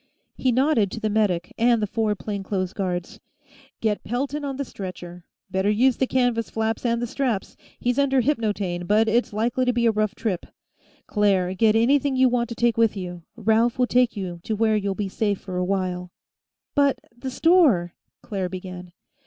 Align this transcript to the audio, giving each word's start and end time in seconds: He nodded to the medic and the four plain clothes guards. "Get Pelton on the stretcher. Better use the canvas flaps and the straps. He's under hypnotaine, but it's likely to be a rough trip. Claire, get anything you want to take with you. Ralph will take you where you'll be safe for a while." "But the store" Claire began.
He 0.35 0.51
nodded 0.51 0.89
to 0.93 0.99
the 0.99 1.11
medic 1.11 1.53
and 1.59 1.79
the 1.79 1.85
four 1.85 2.15
plain 2.15 2.41
clothes 2.41 2.73
guards. 2.73 3.19
"Get 3.81 4.03
Pelton 4.03 4.43
on 4.43 4.55
the 4.55 4.65
stretcher. 4.65 5.25
Better 5.51 5.69
use 5.69 5.97
the 5.97 6.07
canvas 6.07 6.49
flaps 6.49 6.83
and 6.83 6.99
the 6.99 7.05
straps. 7.05 7.55
He's 7.79 7.99
under 7.99 8.21
hypnotaine, 8.21 8.87
but 8.87 9.07
it's 9.07 9.31
likely 9.31 9.63
to 9.63 9.73
be 9.73 9.85
a 9.85 9.91
rough 9.91 10.15
trip. 10.15 10.47
Claire, 11.05 11.53
get 11.53 11.75
anything 11.75 12.15
you 12.15 12.29
want 12.29 12.49
to 12.49 12.55
take 12.55 12.77
with 12.79 12.97
you. 12.97 13.21
Ralph 13.35 13.77
will 13.77 13.85
take 13.85 14.17
you 14.17 14.39
where 14.57 14.75
you'll 14.75 14.95
be 14.95 15.07
safe 15.07 15.39
for 15.39 15.57
a 15.57 15.63
while." 15.63 16.09
"But 16.73 16.97
the 17.15 17.29
store" 17.29 17.93
Claire 18.23 18.49
began. 18.49 18.93